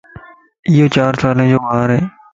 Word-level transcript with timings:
ايو 0.69 0.85
چار 0.95 1.13
سالين 1.21 1.47
جو 1.51 1.59
ٻار 1.65 1.87
ائي 1.93 2.01